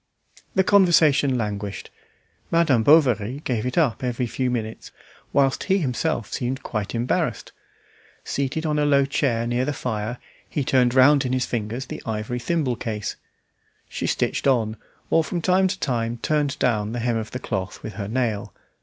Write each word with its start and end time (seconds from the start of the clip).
The 0.55 0.63
conversation 0.63 1.37
languished; 1.37 1.91
Madame 2.49 2.81
Bovary 2.81 3.41
gave 3.43 3.67
it 3.67 3.77
up 3.77 4.03
every 4.03 4.25
few 4.25 4.49
minutes, 4.49 4.89
whilst 5.31 5.65
he 5.65 5.77
himself 5.77 6.33
seemed 6.33 6.63
quite 6.63 6.95
embarrassed. 6.95 7.51
Seated 8.23 8.65
on 8.65 8.79
a 8.79 8.85
low 8.85 9.05
chair 9.05 9.45
near 9.45 9.63
the 9.63 9.73
fire, 9.73 10.17
he 10.49 10.63
turned 10.63 10.95
round 10.95 11.23
in 11.23 11.33
his 11.33 11.45
fingers 11.45 11.85
the 11.85 12.01
ivory 12.03 12.39
thimble 12.39 12.77
case. 12.77 13.15
She 13.89 14.07
stitched 14.07 14.47
on, 14.47 14.75
or 15.11 15.23
from 15.23 15.39
time 15.39 15.67
to 15.67 15.79
time 15.79 16.17
turned 16.23 16.57
down 16.57 16.93
the 16.93 16.99
hem 16.99 17.17
of 17.17 17.29
the 17.29 17.37
cloth 17.37 17.83
with 17.83 17.93
her 17.93 18.07
nail. 18.07 18.55